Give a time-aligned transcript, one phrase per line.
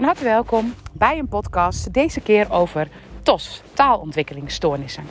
[0.00, 2.88] Van harte welkom bij een podcast, deze keer over
[3.22, 5.04] TOS, taalontwikkelingsstoornissen.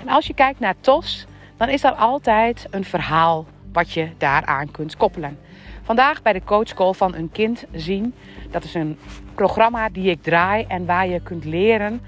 [0.00, 1.26] En als je kijkt naar TOS,
[1.56, 5.38] dan is er altijd een verhaal wat je daaraan kunt koppelen.
[5.82, 8.14] Vandaag bij de coachcall van een kind zien.
[8.50, 8.98] Dat is een
[9.34, 12.00] programma die ik draai en waar je kunt leren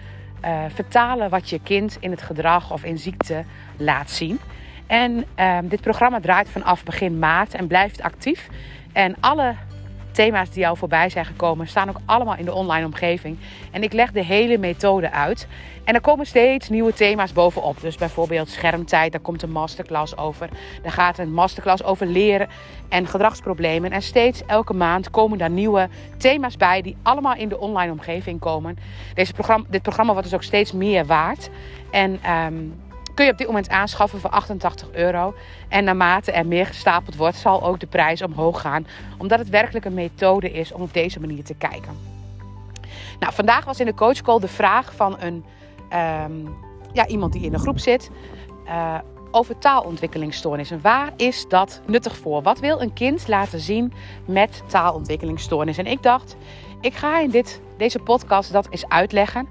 [0.45, 3.45] uh, vertalen wat je kind in het gedrag of in ziekte
[3.77, 4.41] laat zien.
[4.87, 8.48] En uh, dit programma draait vanaf begin maart en blijft actief.
[8.93, 9.55] En alle
[10.14, 13.39] thema's die jou voorbij zijn gekomen staan ook allemaal in de online omgeving.
[13.71, 15.46] En ik leg de hele methode uit.
[15.85, 17.81] En er komen steeds nieuwe thema's bovenop.
[17.81, 20.49] Dus bijvoorbeeld schermtijd, daar komt een masterclass over.
[20.82, 22.49] Daar gaat een masterclass over leren
[22.89, 23.90] en gedragsproblemen.
[23.90, 28.40] En steeds elke maand komen daar nieuwe thema's bij die allemaal in de online omgeving
[28.40, 28.79] komen.
[29.15, 31.51] Deze programma, dit programma wordt dus ook steeds meer waard.
[31.90, 32.75] En um,
[33.14, 35.34] kun je op dit moment aanschaffen voor 88 euro.
[35.69, 38.87] En naarmate er meer gestapeld wordt, zal ook de prijs omhoog gaan.
[39.19, 41.97] Omdat het werkelijk een methode is om op deze manier te kijken.
[43.19, 45.45] Nou, vandaag was in de coachcall de vraag van een,
[46.25, 46.57] um,
[46.92, 48.11] ja, iemand die in de groep zit.
[48.67, 48.98] Uh,
[49.31, 50.81] over taalontwikkelingsstoornissen.
[50.81, 52.42] Waar is dat nuttig voor?
[52.42, 53.92] Wat wil een kind laten zien
[54.27, 55.85] met taalontwikkelingsstoornissen?
[55.85, 56.37] En ik dacht,
[56.81, 59.48] ik ga in dit, deze podcast dat eens uitleggen.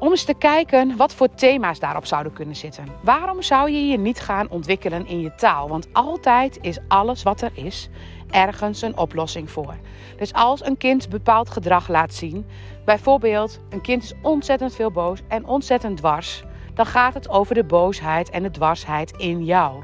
[0.00, 2.84] Om eens te kijken wat voor thema's daarop zouden kunnen zitten.
[3.02, 5.68] Waarom zou je je niet gaan ontwikkelen in je taal?
[5.68, 7.88] Want altijd is alles wat er is
[8.30, 9.76] ergens een oplossing voor.
[10.16, 12.46] Dus als een kind bepaald gedrag laat zien,
[12.84, 16.42] bijvoorbeeld een kind is ontzettend veel boos en ontzettend dwars,
[16.74, 19.82] dan gaat het over de boosheid en de dwarsheid in jou.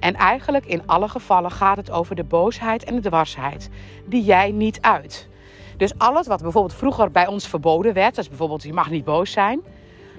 [0.00, 3.70] En eigenlijk in alle gevallen gaat het over de boosheid en de dwarsheid
[4.04, 5.28] die jij niet uit.
[5.76, 9.32] Dus alles wat bijvoorbeeld vroeger bij ons verboden werd, dus bijvoorbeeld je mag niet boos
[9.32, 9.62] zijn,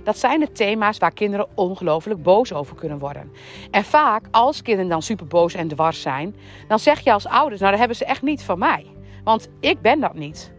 [0.04, 3.32] dat zijn de thema's waar kinderen ongelooflijk boos over kunnen worden.
[3.72, 6.36] En vaak, als kinderen dan super boos en dwars zijn,
[6.68, 8.86] dan zeg je als ouders, nou dat hebben ze echt niet van mij.
[9.24, 10.52] Want ik ben dat niet.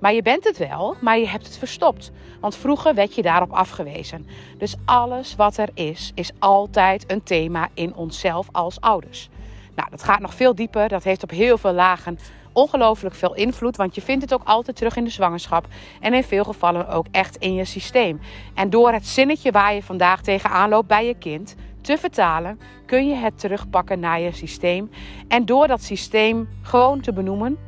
[0.00, 2.10] Maar je bent het wel, maar je hebt het verstopt.
[2.40, 4.26] Want vroeger werd je daarop afgewezen.
[4.58, 9.28] Dus alles wat er is, is altijd een thema in onszelf als ouders.
[9.74, 10.88] Nou, dat gaat nog veel dieper.
[10.88, 12.18] Dat heeft op heel veel lagen
[12.56, 13.76] ongelooflijk veel invloed.
[13.76, 15.66] Want je vindt het ook altijd terug in de zwangerschap.
[16.00, 18.20] En in veel gevallen ook echt in je systeem.
[18.54, 23.08] En door het zinnetje waar je vandaag tegenaan loopt bij je kind te vertalen, kun
[23.08, 24.90] je het terugpakken naar je systeem.
[25.28, 27.58] En door dat systeem gewoon te benoemen,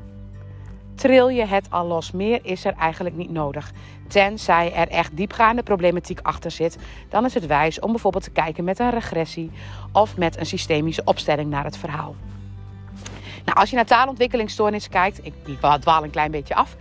[0.95, 2.11] tril je het al los.
[2.11, 3.73] Meer is er eigenlijk niet nodig.
[4.09, 6.79] Tenzij er echt diepgaande problematiek achter zit,
[7.09, 9.51] dan is het wijs om bijvoorbeeld te kijken met een regressie
[9.93, 12.15] of met een systemische opstelling naar het verhaal.
[13.49, 15.35] Nou, als je naar taalontwikkelingsstoornissen kijkt, ik
[15.81, 16.77] dwaal een klein beetje af,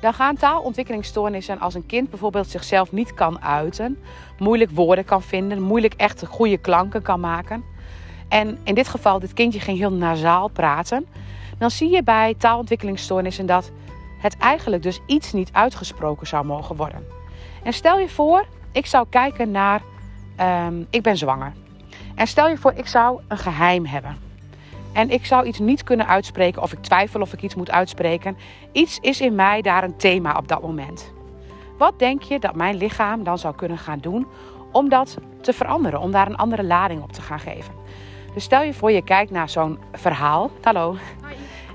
[0.00, 3.98] dan gaan taalontwikkelingsstoornissen als een kind bijvoorbeeld zichzelf niet kan uiten,
[4.38, 7.64] moeilijk woorden kan vinden, moeilijk echt goede klanken kan maken.
[8.28, 11.06] En in dit geval, dit kindje ging heel nasaal praten.
[11.58, 13.70] Dan zie je bij taalontwikkelingsstoornissen dat
[14.20, 17.06] het eigenlijk dus iets niet uitgesproken zou mogen worden.
[17.62, 19.82] En stel je voor, ik zou kijken naar,
[20.40, 21.52] um, ik ben zwanger.
[22.14, 24.27] En stel je voor, ik zou een geheim hebben.
[24.98, 28.36] En ik zou iets niet kunnen uitspreken of ik twijfel of ik iets moet uitspreken.
[28.72, 31.12] Iets is in mij daar een thema op dat moment.
[31.76, 34.26] Wat denk je dat mijn lichaam dan zou kunnen gaan doen
[34.72, 37.74] om dat te veranderen, om daar een andere lading op te gaan geven?
[38.34, 40.50] Dus stel je voor, je kijkt naar zo'n verhaal.
[40.62, 40.96] Hallo.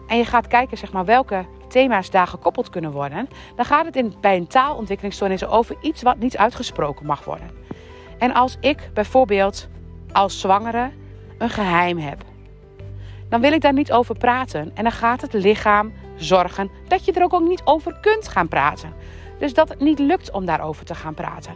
[0.08, 3.30] En je gaat kijken zeg maar, welke thema's daar gekoppeld kunnen worden.
[3.56, 7.50] Dan gaat het in, bij een taalontwikkelingsstoornis over iets wat niet uitgesproken mag worden.
[8.18, 9.68] En als ik bijvoorbeeld
[10.12, 10.92] als zwangere
[11.38, 12.32] een geheim heb
[13.34, 14.72] dan wil ik daar niet over praten.
[14.74, 18.48] En dan gaat het lichaam zorgen dat je er ook, ook niet over kunt gaan
[18.48, 18.94] praten.
[19.40, 21.56] Dus dat het niet lukt om daarover te gaan praten.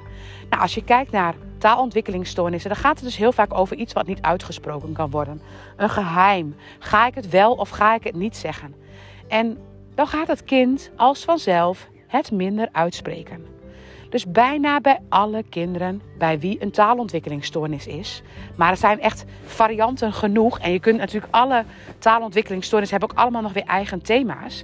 [0.50, 4.08] Nou, als je kijkt naar taalontwikkelingsstoornissen, dan gaat het dus heel vaak over iets wat
[4.08, 5.42] niet uitgesproken kan worden.
[5.76, 6.56] Een geheim.
[6.80, 8.76] Ga ik het wel of ga ik het niet zeggen?
[9.28, 9.58] En
[9.96, 13.57] dan gaat het kind als vanzelf het minder uitspreken.
[14.10, 18.22] Dus bijna bij alle kinderen bij wie een taalontwikkelingsstoornis is.
[18.56, 20.60] Maar er zijn echt varianten genoeg.
[20.60, 21.64] En je kunt natuurlijk alle
[22.00, 24.64] taalontwikkelingsstoornissen hebben ook allemaal nog weer eigen thema's.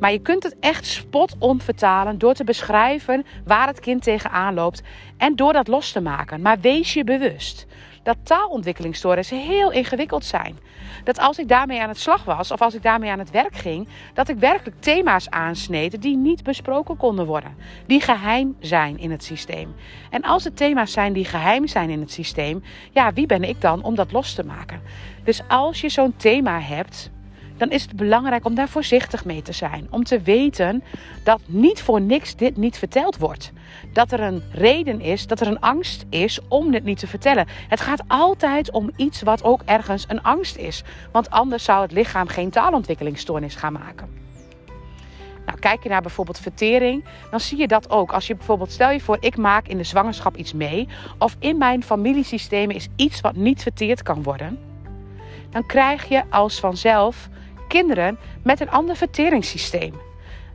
[0.00, 4.54] Maar je kunt het echt spot on vertalen door te beschrijven waar het kind tegenaan
[4.54, 4.82] loopt
[5.16, 6.40] en door dat los te maken.
[6.40, 7.66] Maar wees je bewust
[8.06, 10.58] dat taalontwikkelingsstoornissen heel ingewikkeld zijn.
[11.04, 13.56] Dat als ik daarmee aan het slag was of als ik daarmee aan het werk
[13.56, 17.56] ging, dat ik werkelijk thema's aansneed die niet besproken konden worden,
[17.86, 19.74] die geheim zijn in het systeem.
[20.10, 22.62] En als het thema's zijn die geheim zijn in het systeem,
[22.92, 24.82] ja, wie ben ik dan om dat los te maken?
[25.24, 27.10] Dus als je zo'n thema hebt,
[27.56, 29.86] dan is het belangrijk om daar voorzichtig mee te zijn.
[29.90, 30.82] Om te weten
[31.22, 33.52] dat niet voor niks dit niet verteld wordt.
[33.92, 37.46] Dat er een reden is, dat er een angst is om dit niet te vertellen.
[37.68, 40.82] Het gaat altijd om iets wat ook ergens een angst is.
[41.12, 44.24] Want anders zou het lichaam geen taalontwikkelingsstoornis gaan maken.
[45.46, 48.12] Nou, kijk je naar bijvoorbeeld vertering, dan zie je dat ook.
[48.12, 50.88] Als je bijvoorbeeld, stel je voor, ik maak in de zwangerschap iets mee,
[51.18, 54.58] of in mijn familiesysteem is iets wat niet verteerd kan worden,
[55.50, 57.28] dan krijg je als vanzelf
[57.68, 59.94] kinderen met een ander verteringssysteem.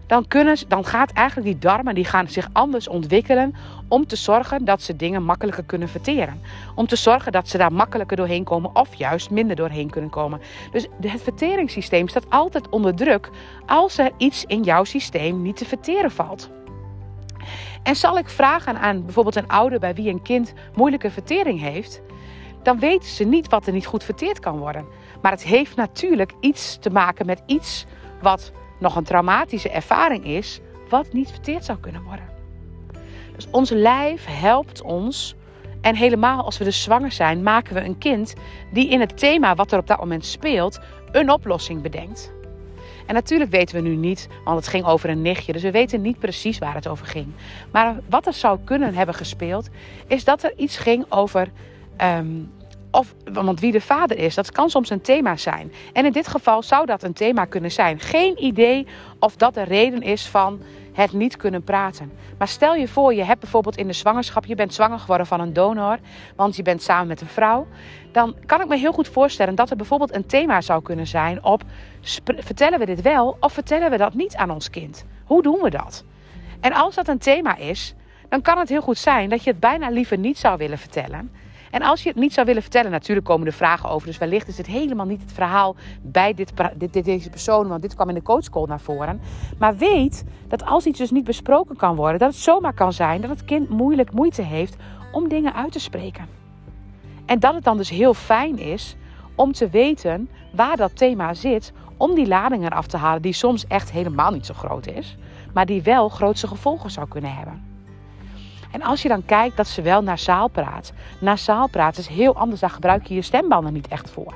[0.08, 3.56] Dan, kunnen, dan gaat eigenlijk die darmen die gaan zich anders ontwikkelen
[3.88, 6.42] om te zorgen dat ze dingen makkelijker kunnen verteren.
[6.76, 10.42] Om te zorgen dat ze daar makkelijker doorheen komen of juist minder doorheen kunnen komen.
[10.72, 13.30] Dus het verteringssysteem staat altijd onder druk
[13.66, 16.50] als er iets in jouw systeem niet te verteren valt.
[17.84, 22.02] En zal ik vragen aan bijvoorbeeld een ouder bij wie een kind moeilijke vertering heeft,
[22.64, 24.86] dan weten ze niet wat er niet goed verteerd kan worden.
[25.22, 27.86] Maar het heeft natuurlijk iets te maken met iets
[28.22, 30.60] wat nog een traumatische ervaring is,
[30.90, 32.30] wat niet verteerd zou kunnen worden.
[33.36, 35.36] Dus ons lijf helpt ons.
[35.82, 38.34] En helemaal als we dus zwanger zijn, maken we een kind
[38.72, 40.80] die in het thema wat er op dat moment speelt,
[41.12, 42.34] een oplossing bedenkt.
[43.06, 46.02] En natuurlijk weten we nu niet, want het ging over een nichtje, dus we weten
[46.02, 47.28] niet precies waar het over ging.
[47.72, 49.70] Maar wat er zou kunnen hebben gespeeld,
[50.08, 51.52] is dat er iets ging over
[52.02, 52.44] ehm,
[52.92, 55.72] of, want wie de vader is, dat kan soms een thema zijn.
[55.94, 58.00] En in dit geval zou dat een thema kunnen zijn.
[58.00, 58.88] Geen idee
[59.20, 60.62] of dat de reden is van
[60.94, 62.12] het niet kunnen praten.
[62.38, 65.40] Maar stel je voor, je hebt bijvoorbeeld in de zwangerschap, je bent zwanger geworden van
[65.40, 66.00] een donor,
[66.36, 67.68] want je bent samen met een vrouw.
[68.12, 71.44] Dan kan ik me heel goed voorstellen dat er bijvoorbeeld een thema zou kunnen zijn
[71.44, 71.64] op
[72.24, 75.06] vertellen we dit wel of vertellen we dat niet aan ons kind?
[75.26, 76.04] Hoe doen we dat?
[76.60, 77.96] En als dat een thema is,
[78.30, 81.32] dan kan het heel goed zijn dat je het bijna liever niet zou willen vertellen.
[81.72, 84.08] En als je het niet zou willen vertellen, natuurlijk komen er vragen over.
[84.08, 87.96] Dus wellicht is het helemaal niet het verhaal bij dit, dit, deze persoon, want dit
[87.96, 89.22] kwam in de coachcall naar voren.
[89.58, 93.22] Maar weet dat als iets dus niet besproken kan worden, dat het zomaar kan zijn
[93.22, 94.76] dat het kind moeilijk moeite heeft
[95.12, 96.28] om dingen uit te spreken.
[97.26, 98.96] En dat het dan dus heel fijn is
[99.36, 103.68] om te weten waar dat thema zit, om die lading eraf te halen, die soms
[103.68, 105.18] echt helemaal niet zo groot is,
[105.54, 107.71] maar die wel grootse gevolgen zou kunnen hebben.
[108.72, 110.94] En als je dan kijkt dat ze wel nasaal praat.
[111.20, 112.60] Nasaal praten is heel anders.
[112.62, 114.34] Daar gebruik je je stembanden niet echt voor.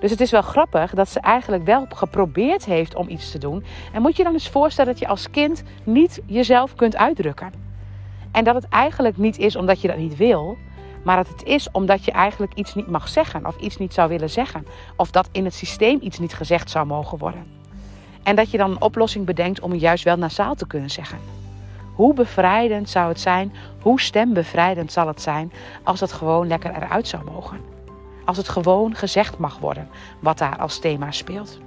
[0.00, 3.64] Dus het is wel grappig dat ze eigenlijk wel geprobeerd heeft om iets te doen.
[3.92, 7.52] En moet je dan eens voorstellen dat je als kind niet jezelf kunt uitdrukken.
[8.32, 10.56] En dat het eigenlijk niet is omdat je dat niet wil,
[11.04, 14.08] maar dat het is omdat je eigenlijk iets niet mag zeggen of iets niet zou
[14.08, 14.66] willen zeggen.
[14.96, 17.46] Of dat in het systeem iets niet gezegd zou mogen worden.
[18.22, 21.41] En dat je dan een oplossing bedenkt om juist wel nasaal te kunnen zeggen.
[21.94, 25.52] Hoe bevrijdend zou het zijn, hoe stembevrijdend zal het zijn
[25.82, 27.60] als het gewoon lekker eruit zou mogen.
[28.24, 29.88] Als het gewoon gezegd mag worden
[30.20, 31.60] wat daar als thema speelt.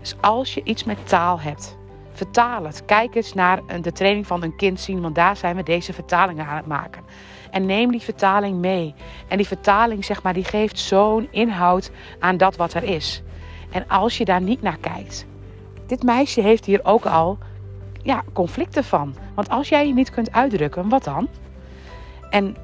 [0.00, 1.76] Dus als je iets met taal hebt,
[2.12, 2.84] vertaal het.
[2.84, 6.46] Kijk eens naar de training van een kind zien, want daar zijn we deze vertalingen
[6.46, 7.02] aan het maken.
[7.50, 8.94] En neem die vertaling mee.
[9.28, 13.22] En die vertaling, zeg maar, die geeft zo'n inhoud aan dat wat er is.
[13.70, 15.26] En als je daar niet naar kijkt.
[15.86, 17.38] Dit meisje heeft hier ook al
[18.02, 19.14] ja, conflicten van.
[19.34, 21.28] Want als jij je niet kunt uitdrukken, wat dan?
[22.30, 22.56] En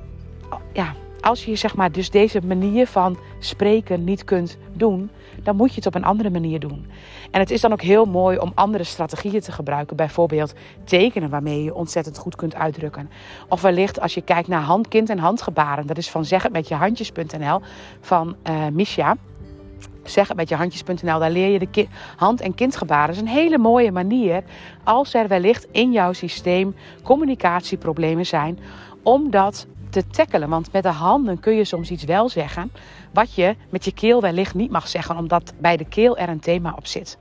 [0.72, 5.10] ja, als je zeg maar dus deze manier van spreken niet kunt doen,
[5.42, 6.86] dan moet je het op een andere manier doen.
[7.30, 9.96] En het is dan ook heel mooi om andere strategieën te gebruiken.
[9.96, 10.54] Bijvoorbeeld
[10.84, 13.10] tekenen waarmee je ontzettend goed kunt uitdrukken.
[13.48, 15.86] Of wellicht als je kijkt naar handkind en handgebaren.
[15.86, 17.60] Dat is van zeg het met je handjes.nl
[18.00, 19.16] van uh, Misha
[20.08, 21.18] zeg het met je handjes.nl.
[21.18, 21.86] Daar leer je de
[22.16, 23.06] hand- en kindgebaren.
[23.06, 24.42] Dat is een hele mooie manier
[24.84, 28.58] als er wellicht in jouw systeem communicatieproblemen zijn.
[29.02, 30.48] Om dat te tackelen.
[30.48, 32.72] Want met de handen kun je soms iets wel zeggen.
[33.12, 35.16] Wat je met je keel wellicht niet mag zeggen.
[35.16, 37.18] Omdat bij de keel er een thema op zit.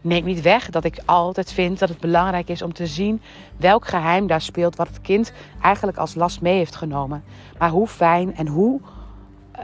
[0.00, 3.20] Neem niet weg dat ik altijd vind dat het belangrijk is om te zien
[3.56, 4.76] welk geheim daar speelt.
[4.76, 7.24] Wat het kind eigenlijk als last mee heeft genomen.
[7.58, 8.80] Maar hoe fijn en hoe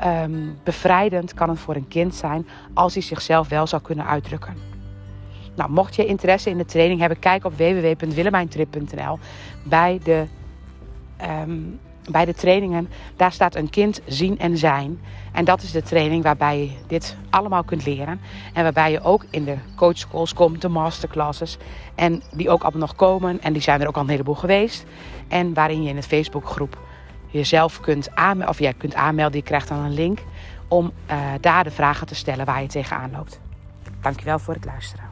[0.07, 4.55] um, bevrijdend kan het voor een kind zijn als hij zichzelf wel zou kunnen uitdrukken.
[5.57, 9.19] Nou, mocht je interesse in de training hebben, kijk op www.willemijntrip.nl
[9.63, 10.27] bij de,
[11.47, 12.89] um, bij de trainingen.
[13.17, 15.01] Daar staat een kind zien en zijn.
[15.33, 18.21] En dat is de training waarbij je dit allemaal kunt leren.
[18.53, 21.59] En waarbij je ook in de coachschools komt, de masterclasses.
[21.95, 23.41] En die ook allemaal nog komen.
[23.41, 24.85] En die zijn er ook al een heleboel geweest.
[25.29, 26.79] En waarin je in het Facebookgroep
[27.31, 30.19] jezelf kunt aanmelden, of jij kunt aanmelden, je krijgt dan een link
[30.69, 33.41] om uh, daar de vragen te stellen waar je tegenaan loopt.
[34.01, 35.08] Dankjewel voor het luisteren.